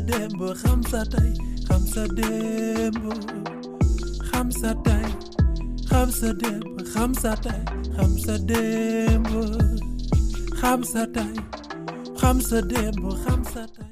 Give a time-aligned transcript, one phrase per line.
[0.00, 1.34] Dembo, Hamza Tay,
[1.68, 3.12] Hamza Dembo,
[4.32, 5.02] Hamza Tay,
[5.90, 7.64] Hamza Dembo, Hamza Tay,
[7.96, 9.42] Hamza Dembo,
[10.62, 11.34] Hamza Tay,
[12.22, 13.86] Hamza Dembo, Hamza Tay.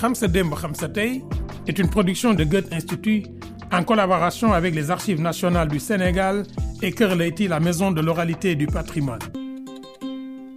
[0.00, 1.22] Hamza Dembo, Hamza Tay
[1.66, 3.24] est une production de Goethe Institut
[3.72, 6.44] en collaboration avec les Archives nationales du Sénégal
[6.82, 9.18] et Leyti, la maison de l'oralité et du patrimoine.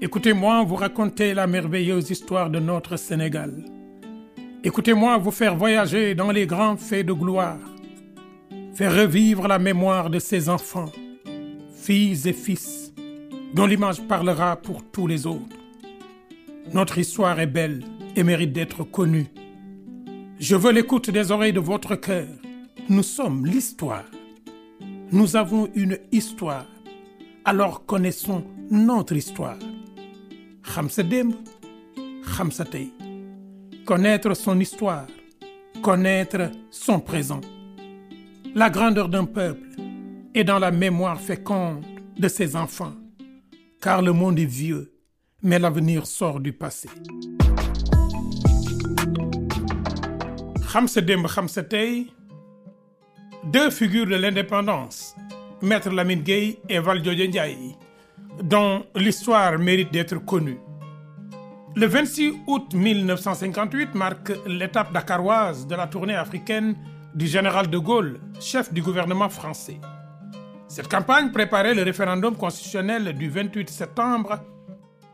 [0.01, 3.70] Écoutez-moi vous raconter la merveilleuse histoire de notre Sénégal.
[4.63, 7.57] Écoutez-moi vous faire voyager dans les grands faits de gloire,
[8.75, 10.91] faire revivre la mémoire de ces enfants,
[11.73, 12.93] filles et fils,
[13.55, 15.57] dont l'image parlera pour tous les autres.
[16.73, 17.83] Notre histoire est belle
[18.15, 19.25] et mérite d'être connue.
[20.37, 22.27] Je veux l'écoute des oreilles de votre cœur.
[22.87, 24.05] Nous sommes l'histoire.
[25.11, 26.67] Nous avons une histoire.
[27.45, 29.57] Alors connaissons notre histoire.
[30.77, 31.03] Hamza
[32.65, 32.91] Tay.
[33.91, 35.05] Connaître son histoire,
[35.83, 37.41] connaître son présent.
[38.55, 39.67] La grandeur d'un peuple
[40.33, 41.83] est dans la mémoire féconde
[42.17, 42.93] de ses enfants,
[43.81, 44.93] car le monde est vieux,
[45.43, 46.87] mais l'avenir sort du passé.
[53.43, 55.17] Deux figures de l'indépendance,
[55.61, 57.75] Maître Lamine Gueye et Valdiodio Ndiaye,
[58.41, 60.59] dont l'histoire mérite d'être connue.
[61.73, 66.75] Le 26 août 1958 marque l'étape dakaroise de la tournée africaine
[67.15, 69.79] du général de Gaulle, chef du gouvernement français.
[70.67, 74.39] Cette campagne préparait le référendum constitutionnel du 28 septembre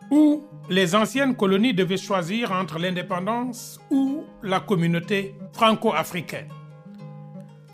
[0.09, 6.49] où les anciennes colonies devaient choisir entre l'indépendance ou la communauté franco-africaine.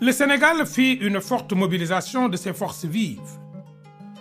[0.02, 3.20] Le Sénégal fit une forte mobilisation de ses forces vives.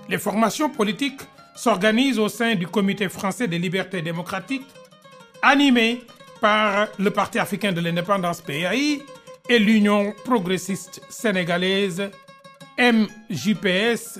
[0.07, 1.21] Les formations politiques
[1.55, 4.67] s'organisent au sein du Comité français des libertés démocratiques,
[5.41, 6.03] animé
[6.41, 9.01] par le Parti africain de l'indépendance PAI
[9.49, 12.09] et l'Union progressiste sénégalaise
[12.77, 14.19] MJPS,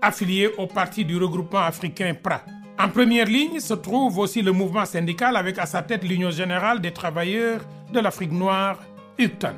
[0.00, 2.42] affiliée au Parti du regroupement africain PRA.
[2.78, 6.80] En première ligne se trouve aussi le mouvement syndical avec à sa tête l'Union générale
[6.80, 7.60] des travailleurs
[7.92, 8.78] de l'Afrique noire,
[9.18, 9.54] UCTAN.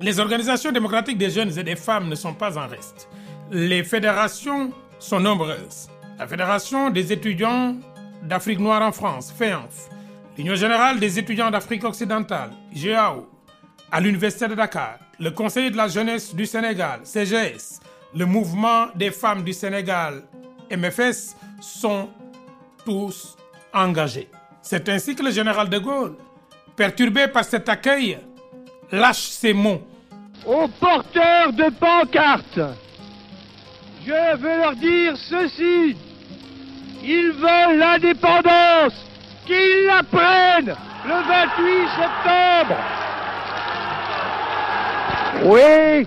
[0.00, 3.08] Les organisations démocratiques des jeunes et des femmes ne sont pas en reste.
[3.50, 5.88] Les fédérations sont nombreuses.
[6.16, 7.74] La Fédération des étudiants
[8.22, 9.88] d'Afrique noire en France, FEANF,
[10.38, 13.28] l'Union générale des étudiants d'Afrique occidentale, GAO,
[13.90, 17.80] à l'Université de Dakar, le Conseil de la jeunesse du Sénégal, CGS,
[18.14, 20.22] le Mouvement des femmes du Sénégal,
[20.70, 22.08] MFS, sont
[22.84, 23.36] tous
[23.72, 24.30] engagés.
[24.62, 26.14] C'est ainsi que le général de Gaulle,
[26.76, 28.18] perturbé par cet accueil,
[28.92, 29.82] lâche ces mots.
[30.46, 32.60] Aux porteurs de pancartes,
[34.06, 35.96] je veux leur dire ceci.
[37.02, 38.94] Ils veulent l'indépendance,
[39.46, 40.74] qu'ils la prennent
[41.06, 42.76] le 28 septembre.
[45.44, 46.06] Oui,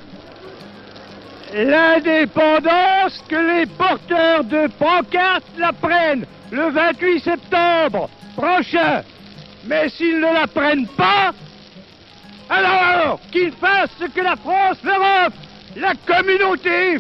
[1.54, 9.04] l'indépendance, que les porteurs de pancartes la prennent le 28 septembre prochain.
[9.66, 11.32] Mais s'ils ne la prennent pas,
[12.50, 15.38] alors, qu'ils fassent ce que la France leur offre,
[15.76, 17.00] la communauté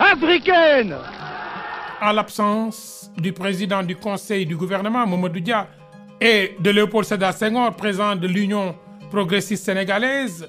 [0.00, 0.94] franco-africaine.
[2.00, 5.68] En l'absence du président du conseil du gouvernement, Mamadou Dia,
[6.20, 8.74] et de Léopold Sédar Senghor, président de l'Union
[9.10, 10.48] progressiste sénégalaise,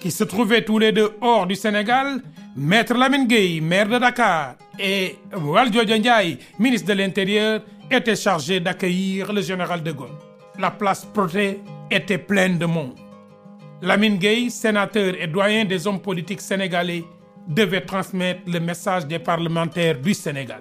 [0.00, 2.20] qui se trouvaient tous les deux hors du Sénégal,
[2.56, 9.32] Maître Lamine Gueye, maire de Dakar, et Valdiodio Ndiaye, ministre de l'Intérieur, étaient chargés d'accueillir
[9.32, 10.16] le général de Gaulle.
[10.58, 12.94] La place Protet était pleine de monde.
[13.82, 17.04] Lamine Gueye, sénateur et doyen des hommes politiques sénégalais,
[17.46, 20.60] devait transmettre le message des parlementaires du Sénégal.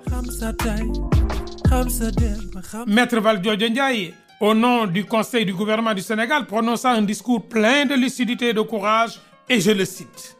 [2.88, 7.86] Maître Valdiodio Ndiaye, au nom du Conseil du gouvernement du Sénégal, prononça un discours plein
[7.86, 9.20] de lucidité et de courage,
[9.50, 10.38] et je le cite.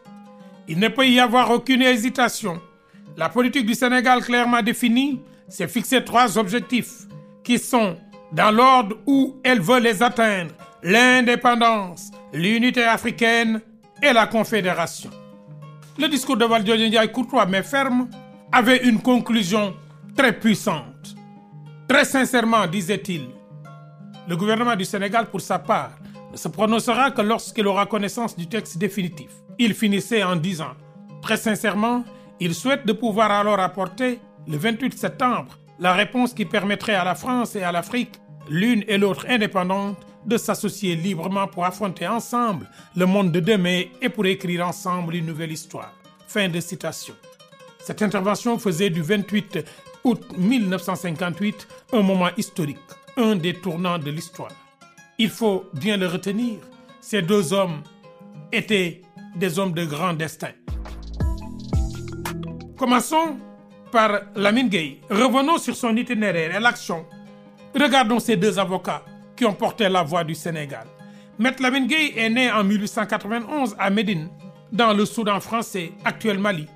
[0.68, 2.60] Il ne peut y avoir aucune hésitation.
[3.16, 7.06] La politique du Sénégal clairement définie, c'est fixer trois objectifs
[7.44, 7.96] qui sont,
[8.32, 10.50] dans l'ordre où elle veut les atteindre,
[10.82, 13.60] l'indépendance, l'unité africaine
[14.02, 15.10] et la confédération.
[15.98, 18.08] Le discours de Valdiodio courtois mais ferme,
[18.52, 19.74] avait une conclusion
[20.14, 21.16] très puissante.
[21.88, 23.28] Très sincèrement, disait-il,
[24.28, 25.92] le gouvernement du Sénégal, pour sa part,
[26.32, 29.30] ne se prononcera que lorsqu'il aura connaissance du texte définitif.
[29.58, 30.74] Il finissait en disant,
[31.22, 32.04] très sincèrement,
[32.40, 37.14] il souhaite de pouvoir alors apporter, le 28 septembre, la réponse qui permettrait à la
[37.14, 38.20] France et à l'Afrique,
[38.50, 44.08] l'une et l'autre indépendantes, de s'associer librement pour affronter ensemble le monde de demain et
[44.08, 45.92] pour écrire ensemble une nouvelle histoire.
[46.26, 47.14] Fin de citation.
[47.78, 49.64] Cette intervention faisait du 28
[50.04, 52.78] août 1958 un moment historique,
[53.16, 54.50] un des tournants de l'histoire.
[55.18, 56.58] Il faut bien le retenir,
[57.00, 57.82] ces deux hommes
[58.52, 59.02] étaient
[59.36, 60.50] des hommes de grand destin.
[62.76, 63.38] Commençons
[63.92, 65.00] par Lamine Gueye.
[65.08, 67.06] Revenons sur son itinéraire et l'action.
[67.74, 69.04] Regardons ces deux avocats
[69.36, 70.86] qui ont porté la voix du Sénégal.
[71.38, 74.28] Lamine Gueye est né en 1891 à Médine,
[74.72, 76.66] dans le Soudan français, actuel Mali,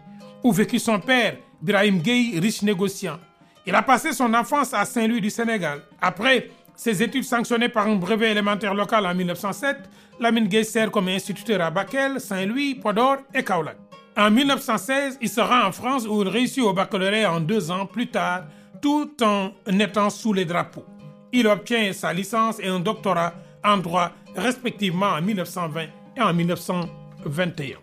[0.42, 3.18] où vécut son père, Brahim Gueye, riche négociant.
[3.66, 5.82] Il a passé son enfance à Saint-Louis du Sénégal.
[6.00, 9.76] Après ses études sanctionnées par un brevet élémentaire local en 1907,
[10.18, 13.76] Lamine Gueye sert comme instituteur à Bakel, Saint-Louis, Podor et Kaolack.
[14.16, 17.86] En 1916, il se rend en France où il réussit au baccalauréat en deux ans
[17.86, 18.44] plus tard,
[18.82, 20.84] tout en étant sous les drapeaux.
[21.32, 23.32] Il obtient sa licence et un doctorat
[23.64, 25.86] en droit respectivement en 1920
[26.16, 27.76] et en 1921.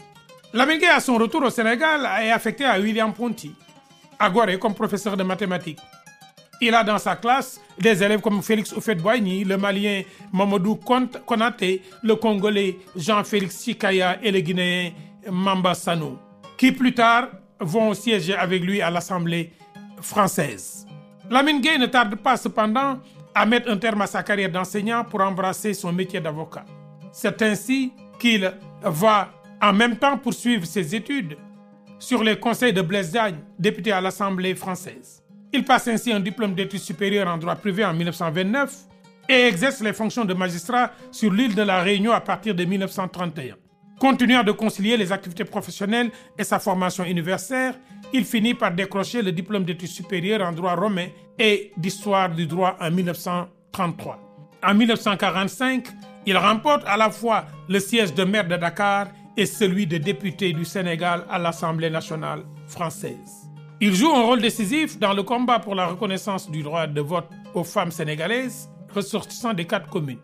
[0.53, 3.53] Lamine Gueye, à son retour au Sénégal, est affecté à William Ponty,
[4.19, 5.79] à Gorée comme professeur de mathématiques.
[6.59, 10.01] Il a dans sa classe des élèves comme Félix Oufet-Boigny, le Malien
[10.33, 10.79] Mamadou
[11.25, 14.91] Konaté, le Congolais Jean-Félix Chikaya et le Guinéen
[15.29, 16.17] Mamba Sano,
[16.57, 17.27] qui plus tard
[17.59, 19.51] vont siéger avec lui à l'Assemblée
[20.01, 20.87] française.
[21.29, 22.99] Lamine ne tarde pas cependant
[23.37, 26.65] à mettre un terme à sa carrière d'enseignant pour embrasser son métier d'avocat.
[27.11, 28.51] C'est ainsi qu'il
[28.81, 29.29] va
[29.61, 31.37] en même temps poursuivre ses études
[31.99, 35.21] sur les conseils de Blaise Diagne, député à l'Assemblée française.
[35.53, 38.73] Il passe ainsi un diplôme d'études supérieures en droit privé en 1929
[39.29, 43.55] et exerce les fonctions de magistrat sur l'île de la Réunion à partir de 1931.
[43.99, 47.73] Continuant de concilier les activités professionnelles et sa formation universitaire,
[48.13, 51.07] il finit par décrocher le diplôme d'études supérieures en droit romain
[51.39, 54.19] et d'histoire du droit en 1933.
[54.63, 55.87] En 1945,
[56.27, 60.53] il remporte à la fois le siège de maire de Dakar et celui de député
[60.53, 63.49] du Sénégal à l'Assemblée nationale française.
[63.81, 67.29] Il joue un rôle décisif dans le combat pour la reconnaissance du droit de vote
[67.53, 70.19] aux femmes sénégalaises ressortissant des quatre communes.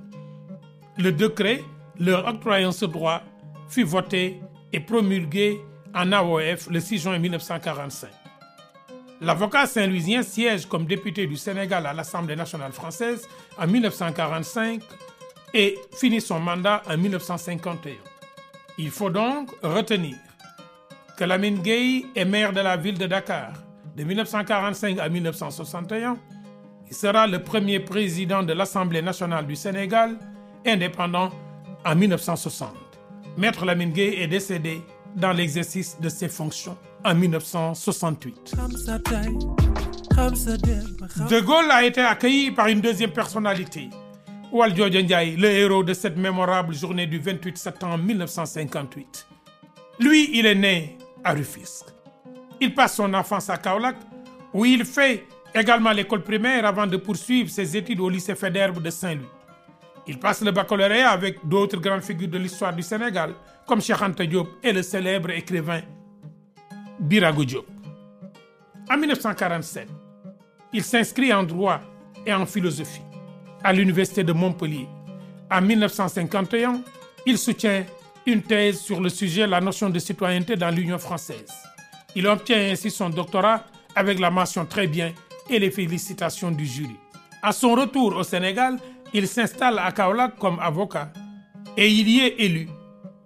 [0.97, 1.63] Le décret
[1.99, 3.21] leur octroyant ce droit
[3.69, 5.59] fut voté et promulgué
[5.93, 8.09] en AOF le 6 juin 1945.
[9.21, 13.27] L'avocat saint-louisien siège comme député du Sénégal à l'Assemblée nationale française
[13.57, 14.81] en 1945
[15.53, 17.93] et finit son mandat en 1951.
[18.77, 20.15] Il faut donc retenir
[21.17, 23.53] que Lamine Gueye est maire de la ville de Dakar
[23.95, 26.17] de 1945 à 1961.
[26.89, 30.17] Il sera le premier président de l'Assemblée nationale du Sénégal,
[30.65, 31.29] indépendant
[31.85, 32.92] en 1960.
[33.37, 34.81] Maître Lamine Gueye est décédé
[35.15, 38.55] dans l'exercice de ses fonctions en 1968.
[41.29, 43.89] De Gaulle a été accueilli par une deuxième personnalité,
[44.51, 49.27] Waldio Ndiaye, le héros de cette mémorable journée du 28 septembre 1958.
[49.99, 51.87] Lui, il est né à Rufisque.
[52.61, 53.95] Il passe son enfance à Kaolack,
[54.53, 55.25] où il fait
[55.55, 59.25] également l'école primaire avant de poursuivre ses études au lycée Fédère de Saint-Louis.
[60.07, 63.33] Il passe le baccalauréat avec d'autres grandes figures de l'histoire du Sénégal,
[63.65, 63.97] comme Cheikh
[64.29, 65.81] Diop et le célèbre écrivain
[66.99, 67.65] Birago Diop.
[68.91, 69.87] En 1947,
[70.73, 71.79] il s'inscrit en droit
[72.25, 73.01] et en philosophie
[73.63, 74.87] à l'université de Montpellier.
[75.49, 76.81] En 1951,
[77.25, 77.85] il soutient
[78.25, 81.51] une thèse sur le sujet la notion de citoyenneté dans l'Union française.
[82.15, 83.63] Il obtient ainsi son doctorat
[83.95, 85.13] avec la mention très bien
[85.49, 86.95] et les félicitations du jury.
[87.41, 88.77] À son retour au Sénégal,
[89.13, 91.11] il s'installe à Kaolack comme avocat
[91.77, 92.67] et il y est élu.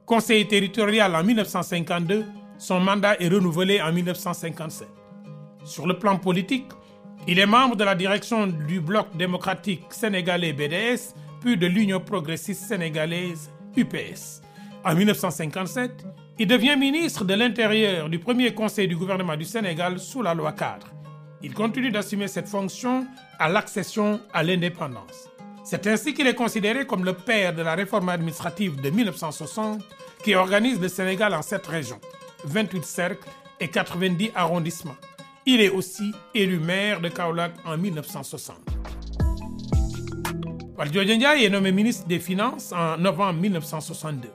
[0.05, 2.25] Conseiller territorial en 1952,
[2.57, 4.87] son mandat est renouvelé en 1957.
[5.65, 6.67] Sur le plan politique,
[7.27, 12.63] il est membre de la direction du Bloc démocratique sénégalais BDS, puis de l'Union progressiste
[12.63, 14.41] sénégalaise UPS.
[14.85, 16.05] En 1957,
[16.39, 20.53] il devient ministre de l'Intérieur du premier conseil du gouvernement du Sénégal sous la loi
[20.53, 20.87] cadre.
[21.41, 23.05] Il continue d'assumer cette fonction
[23.39, 25.29] à l'accession à l'indépendance.
[25.69, 29.81] C'est ainsi qu'il est considéré comme le père de la réforme administrative de 1960
[30.23, 31.99] qui organise le Sénégal en sept régions,
[32.45, 33.27] 28 cercles
[33.59, 34.95] et 90 arrondissements.
[35.45, 38.55] Il est aussi élu maire de Kaolack en 1960.
[40.77, 44.29] Waldio Ndiaye est nommé ministre des Finances en novembre 1962,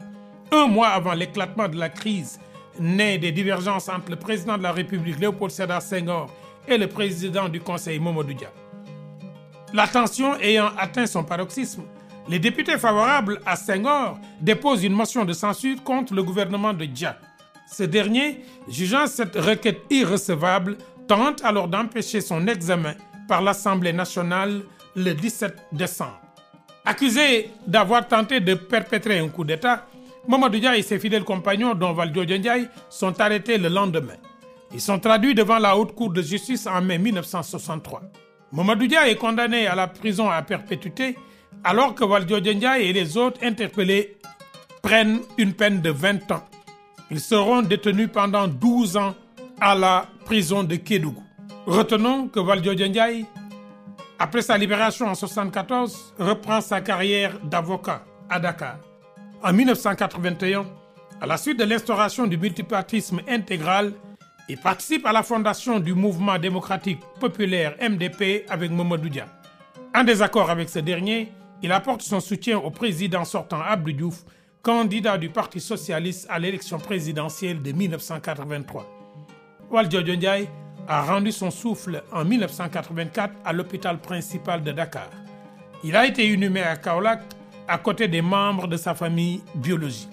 [0.51, 2.39] un mois avant l'éclatement de la crise
[2.79, 6.31] née des divergences entre le président de la République Léopold Sédar Senghor
[6.69, 8.51] et le président du Conseil Momodou Dia.
[9.75, 11.83] La tension ayant atteint son paroxysme,
[12.29, 17.17] les députés favorables à Senghor déposent une motion de censure contre le gouvernement de Dia.
[17.67, 20.77] Ce dernier, jugeant cette requête irrecevable,
[21.09, 22.95] tente alors d'empêcher son examen
[23.29, 24.63] par l'Assemblée nationale
[24.95, 26.21] le 17 décembre.
[26.85, 29.87] Accusés d'avoir tenté de perpétrer un coup d'État,
[30.29, 34.17] Mamadou Dia et ses fidèles compagnons, dont Valdio Ndiaye, sont arrêtés le lendemain.
[34.75, 38.03] Ils sont traduits devant la Haute Cour de justice en mai 1963.
[38.53, 41.17] Mamadou Dia est condamné à la prison à perpétuité
[41.65, 42.05] alors que
[42.53, 44.19] Ndiaye et les autres interpellés
[44.83, 46.45] prennent une peine de 20 ans.
[47.11, 49.15] Ils seront détenus pendant 12 ans
[49.61, 51.23] à la prison de Kédougou.
[51.67, 53.25] Retenons que Ndiaye,
[54.19, 58.77] après sa libération en 1974, reprend sa carrière d'avocat à Dakar.
[59.43, 60.67] En 1981,
[61.21, 63.93] à la suite de l'instauration du multipartisme intégral,
[64.49, 69.27] il participe à la fondation du mouvement démocratique populaire MDP avec Mamadou Dia.
[69.95, 71.33] En désaccord avec ce dernier,
[71.63, 74.25] il apporte son soutien au président sortant Abdou Diouf,
[74.63, 78.87] candidat du Parti socialiste à l'élection présidentielle de 1983.
[79.71, 80.49] Valdiodio Ndiaye
[80.89, 85.09] a rendu son souffle en 1984 à l'hôpital principal de Dakar.
[85.85, 87.23] Il a été inhumé à Kaolack
[87.69, 90.11] à côté des membres de sa famille biologique.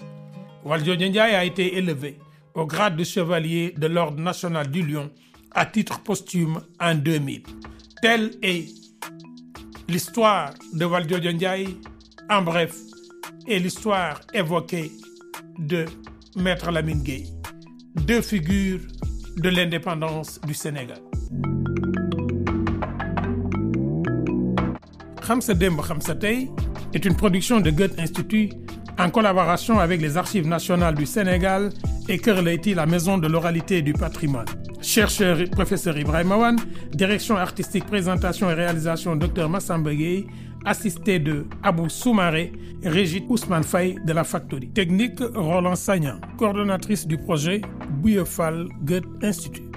[0.64, 2.18] Ndiaye a été élevé
[2.54, 5.10] au grade de chevalier de l'Ordre national du Lion
[5.52, 7.42] à titre posthume en 2000.
[8.02, 8.66] Telle est
[9.88, 10.86] l'histoire de
[11.32, 11.76] Ndiaye
[12.28, 12.74] en bref
[13.46, 14.90] et l'histoire évoquée
[15.58, 15.84] de
[16.36, 17.02] Maître Lamine
[17.96, 18.80] deux figures
[19.36, 20.98] de l'indépendance du Sénégal.
[25.26, 26.48] Xam sa démb xam sa tey
[26.94, 28.50] est une production de Goethe Institut
[28.98, 31.70] en collaboration avec les Archives nationales du Sénégal
[32.16, 34.46] Leyti, la maison de l'oralité et du patrimoine.
[34.82, 36.58] Chercheur professeur Ibrahima Wane,
[36.92, 40.26] direction artistique, présentation et réalisation Dr Massamba Gueye,
[40.64, 42.52] assisté de Abou Soumaré,
[42.82, 44.70] Régit Ousmane Faye de la Factory.
[44.70, 47.60] Technique Roland Sagnan, coordonnatrice du projet
[48.02, 49.69] Bouillefal Goethe Institut.